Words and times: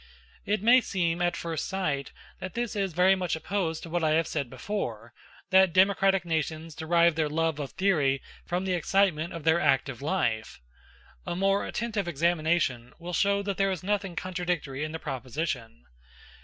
It 0.47 0.63
may 0.63 0.81
seem, 0.81 1.21
at 1.21 1.37
first 1.37 1.67
sight, 1.69 2.11
that 2.39 2.55
this 2.55 2.75
is 2.75 2.91
very 2.93 3.13
much 3.13 3.35
opposed 3.35 3.83
to 3.83 3.89
what 3.91 4.03
I 4.03 4.15
have 4.15 4.25
said 4.25 4.49
before, 4.49 5.13
that 5.51 5.73
democratic 5.73 6.25
nations 6.25 6.73
derive 6.73 7.13
their 7.13 7.29
love 7.29 7.59
of 7.59 7.73
theory 7.73 8.19
from 8.43 8.65
the 8.65 8.73
excitement 8.73 9.31
of 9.31 9.43
their 9.43 9.59
active 9.61 10.01
life. 10.01 10.59
A 11.27 11.35
more 11.35 11.67
attentive 11.67 12.07
examination 12.07 12.93
will 12.97 13.13
show 13.13 13.43
that 13.43 13.57
there 13.57 13.69
is 13.69 13.83
nothing 13.83 14.15
contradictory 14.15 14.83
in 14.83 14.91
the 14.91 14.97
proposition. 14.97 15.85